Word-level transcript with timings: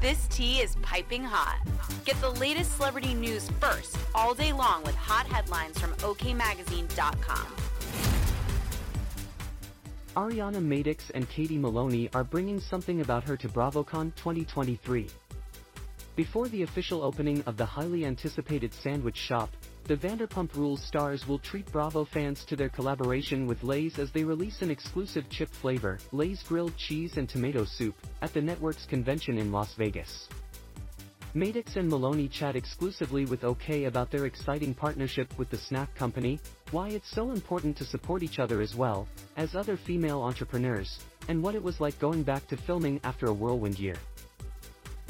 This 0.00 0.26
tea 0.28 0.60
is 0.60 0.76
piping 0.76 1.22
hot. 1.22 1.60
Get 2.06 2.18
the 2.22 2.30
latest 2.30 2.76
celebrity 2.76 3.12
news 3.12 3.50
first 3.60 3.98
all 4.14 4.32
day 4.32 4.50
long 4.50 4.82
with 4.82 4.94
hot 4.94 5.26
headlines 5.26 5.78
from 5.78 5.92
OKMagazine.com. 5.96 7.46
Ariana 10.16 10.56
Madix 10.56 11.10
and 11.14 11.28
Katie 11.28 11.58
Maloney 11.58 12.08
are 12.14 12.24
bringing 12.24 12.60
something 12.60 13.02
about 13.02 13.24
her 13.24 13.36
to 13.36 13.48
BravoCon 13.50 14.14
2023. 14.16 15.06
Before 16.16 16.48
the 16.48 16.62
official 16.62 17.02
opening 17.02 17.42
of 17.42 17.56
the 17.56 17.64
highly 17.64 18.04
anticipated 18.04 18.74
sandwich 18.74 19.16
shop, 19.16 19.50
the 19.84 19.96
Vanderpump 19.96 20.54
Rules 20.56 20.82
stars 20.82 21.26
will 21.26 21.38
treat 21.38 21.70
Bravo 21.70 22.04
fans 22.04 22.44
to 22.46 22.56
their 22.56 22.68
collaboration 22.68 23.46
with 23.46 23.62
Lay's 23.62 23.98
as 23.98 24.10
they 24.10 24.24
release 24.24 24.60
an 24.60 24.70
exclusive 24.70 25.28
chip 25.30 25.48
flavor, 25.48 25.98
Lay's 26.12 26.42
Grilled 26.42 26.76
Cheese 26.76 27.16
and 27.16 27.28
Tomato 27.28 27.64
Soup, 27.64 27.94
at 28.22 28.34
the 28.34 28.40
network's 28.40 28.86
convention 28.86 29.38
in 29.38 29.52
Las 29.52 29.74
Vegas. 29.74 30.28
Madix 31.34 31.76
and 31.76 31.88
Maloney 31.88 32.28
chat 32.28 32.56
exclusively 32.56 33.24
with 33.24 33.44
OK 33.44 33.84
about 33.84 34.10
their 34.10 34.26
exciting 34.26 34.74
partnership 34.74 35.32
with 35.38 35.48
the 35.48 35.58
snack 35.58 35.94
company, 35.94 36.40
why 36.72 36.88
it's 36.88 37.08
so 37.12 37.30
important 37.30 37.76
to 37.76 37.84
support 37.84 38.24
each 38.24 38.40
other 38.40 38.60
as 38.60 38.74
well, 38.74 39.06
as 39.36 39.54
other 39.54 39.76
female 39.76 40.22
entrepreneurs, 40.22 40.98
and 41.28 41.40
what 41.40 41.54
it 41.54 41.62
was 41.62 41.80
like 41.80 41.96
going 42.00 42.24
back 42.24 42.48
to 42.48 42.56
filming 42.56 43.00
after 43.04 43.26
a 43.26 43.32
whirlwind 43.32 43.78
year. 43.78 43.94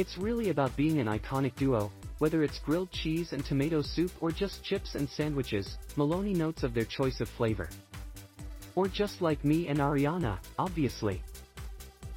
It's 0.00 0.16
really 0.16 0.48
about 0.48 0.74
being 0.78 0.98
an 0.98 1.08
iconic 1.08 1.54
duo, 1.56 1.92
whether 2.20 2.42
it's 2.42 2.58
grilled 2.60 2.90
cheese 2.90 3.34
and 3.34 3.44
tomato 3.44 3.82
soup 3.82 4.10
or 4.22 4.30
just 4.30 4.64
chips 4.64 4.94
and 4.94 5.06
sandwiches, 5.06 5.76
Maloney 5.94 6.32
notes 6.32 6.62
of 6.62 6.72
their 6.72 6.86
choice 6.86 7.20
of 7.20 7.28
flavor. 7.28 7.68
Or 8.76 8.88
just 8.88 9.20
like 9.20 9.44
me 9.44 9.68
and 9.68 9.78
Ariana, 9.78 10.38
obviously. 10.58 11.22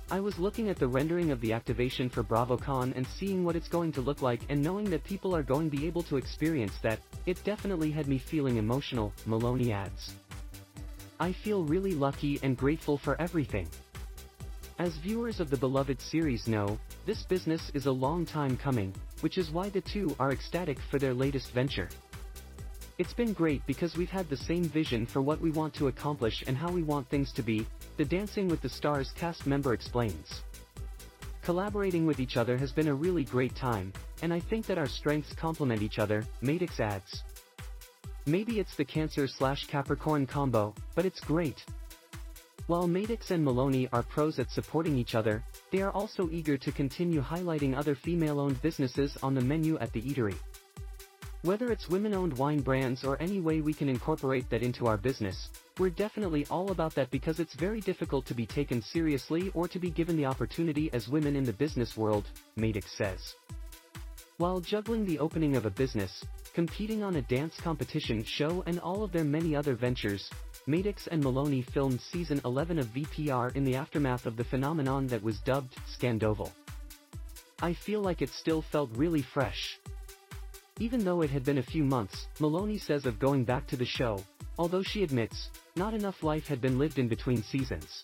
I 0.10 0.22
was 0.22 0.40
looking 0.40 0.70
at 0.70 0.80
the 0.80 0.88
rendering 0.88 1.32
of 1.32 1.42
the 1.42 1.52
activation 1.52 2.08
for 2.08 2.24
BravoCon 2.24 2.96
and 2.96 3.06
seeing 3.06 3.44
what 3.44 3.58
it's 3.58 3.68
going 3.68 3.92
to 3.92 4.02
look 4.02 4.22
like 4.22 4.40
and 4.48 4.64
knowing 4.64 4.90
that 4.90 5.04
people 5.04 5.36
are 5.36 5.44
going 5.44 5.70
to 5.70 5.76
be 5.76 5.86
able 5.86 6.04
to 6.04 6.16
experience 6.16 6.76
that, 6.84 7.00
it 7.26 7.44
definitely 7.44 7.92
had 7.92 8.08
me 8.08 8.18
feeling 8.18 8.56
emotional, 8.56 9.12
Maloney 9.26 9.74
adds. 9.74 10.14
I 11.20 11.34
feel 11.34 11.66
really 11.66 11.96
lucky 11.96 12.40
and 12.44 12.56
grateful 12.56 12.98
for 12.98 13.20
everything. 13.20 13.68
As 14.80 14.96
viewers 14.96 15.42
of 15.42 15.50
the 15.50 15.58
beloved 15.58 16.00
series 16.02 16.48
know, 16.48 16.80
this 17.06 17.24
business 17.24 17.70
is 17.74 17.86
a 17.86 17.92
long 17.92 18.26
time 18.26 18.56
coming, 18.56 18.94
which 19.20 19.38
is 19.38 19.52
why 19.52 19.70
the 19.70 19.82
two 19.82 20.16
are 20.20 20.32
ecstatic 20.32 20.78
for 20.90 21.00
their 21.00 21.14
latest 21.14 21.52
venture. 21.52 21.90
It's 22.98 23.14
been 23.14 23.34
great 23.34 23.66
because 23.66 23.98
we've 23.98 24.10
had 24.10 24.30
the 24.30 24.38
same 24.38 24.64
vision 24.64 25.06
for 25.06 25.22
what 25.22 25.42
we 25.42 25.52
want 25.52 25.74
to 25.76 25.88
accomplish 25.88 26.44
and 26.48 26.56
how 26.56 26.72
we 26.72 26.84
want 26.84 27.10
things 27.10 27.34
to 27.34 27.42
be, 27.42 27.68
the 27.98 28.06
Dancing 28.06 28.48
with 28.48 28.62
the 28.62 28.70
Stars 28.70 29.12
cast 29.16 29.46
member 29.46 29.74
explains. 29.74 30.44
Collaborating 31.42 32.06
with 32.06 32.22
each 32.22 32.38
other 32.38 32.58
has 32.58 32.72
been 32.72 32.88
a 32.88 32.96
really 32.96 33.26
great 33.26 33.54
time, 33.54 33.92
and 34.22 34.34
I 34.34 34.40
think 34.40 34.66
that 34.68 34.78
our 34.78 34.88
strengths 34.88 35.34
complement 35.34 35.82
each 35.82 36.00
other, 36.00 36.24
Madix 36.42 36.80
adds. 36.80 37.24
Maybe 38.26 38.60
it's 38.60 38.78
the 38.78 38.86
Cancer 38.86 39.28
slash 39.28 39.66
Capricorn 39.66 40.26
combo, 40.26 40.74
but 40.96 41.06
it's 41.06 41.20
great. 41.20 41.66
While 42.68 42.88
Madix 42.88 43.32
and 43.32 43.44
Maloney 43.44 43.90
are 43.92 44.04
pros 44.04 44.40
at 44.40 44.50
supporting 44.50 44.98
each 44.98 45.16
other, 45.16 45.44
they 45.70 45.82
are 45.82 45.92
also 45.92 46.30
eager 46.32 46.58
to 46.58 46.72
continue 46.72 47.22
highlighting 47.22 47.76
other 47.78 47.94
female-owned 47.94 48.62
businesses 48.62 49.18
on 49.22 49.36
the 49.36 49.42
menu 49.42 49.78
at 49.80 49.92
the 49.92 50.02
eatery. 50.02 50.36
Whether 51.42 51.74
it's 51.74 51.90
women-owned 51.90 52.38
wine 52.38 52.62
brands 52.62 53.04
or 53.04 53.22
any 53.22 53.42
way 53.42 53.60
we 53.60 53.74
can 53.74 53.90
incorporate 53.90 54.50
that 54.50 54.64
into 54.64 54.88
our 54.88 54.96
business, 54.96 55.50
we're 55.78 55.90
definitely 55.90 56.48
all 56.50 56.72
about 56.72 56.96
that 56.96 57.12
because 57.12 57.42
it's 57.42 57.54
very 57.54 57.82
difficult 57.82 58.26
to 58.28 58.34
be 58.34 58.46
taken 58.46 58.82
seriously 58.82 59.52
or 59.54 59.68
to 59.68 59.78
be 59.78 59.92
given 59.92 60.16
the 60.16 60.26
opportunity 60.26 60.90
as 60.94 61.10
women 61.10 61.36
in 61.36 61.44
the 61.44 61.52
business 61.52 61.98
world, 61.98 62.30
Madix 62.58 62.88
says. 62.96 63.36
While 64.44 64.60
juggling 64.60 65.06
the 65.06 65.20
opening 65.20 65.56
of 65.56 65.66
a 65.66 65.70
business, 65.70 66.22
competing 66.54 67.02
on 67.02 67.16
a 67.16 67.22
dance 67.22 67.56
competition 67.62 68.26
show 68.26 68.62
and 68.68 68.78
all 68.78 69.02
of 69.02 69.14
their 69.14 69.24
many 69.24 69.56
other 69.56 69.74
ventures, 69.74 70.30
Madix 70.68 71.08
and 71.08 71.24
Maloney 71.24 71.62
filmed 71.62 72.02
season 72.02 72.42
11 72.44 72.78
of 72.78 72.88
VPR 72.88 73.56
in 73.56 73.64
the 73.64 73.78
aftermath 73.78 74.26
of 74.26 74.36
the 74.36 74.44
phenomenon 74.44 75.08
that 75.08 75.24
was 75.24 75.40
dubbed 75.46 75.78
Scandoval. 75.88 76.52
I 77.62 77.74
feel 77.74 78.02
like 78.02 78.22
it 78.22 78.32
still 78.32 78.62
felt 78.62 78.90
really 78.98 79.22
fresh. 79.22 79.80
Even 80.78 81.06
though 81.06 81.22
it 81.22 81.30
had 81.30 81.46
been 81.46 81.60
a 81.60 81.64
few 81.64 81.86
months, 81.86 82.28
Maloney 82.42 82.80
says 82.80 83.06
of 83.06 83.20
going 83.20 83.46
back 83.46 83.66
to 83.68 83.78
the 83.78 83.86
show, 83.86 84.20
although 84.58 84.84
she 84.84 85.04
admits, 85.04 85.52
not 85.78 85.94
enough 85.94 86.22
life 86.22 86.48
had 86.48 86.60
been 86.60 86.78
lived 86.78 87.00
in 87.00 87.08
between 87.08 87.42
seasons. 87.44 88.04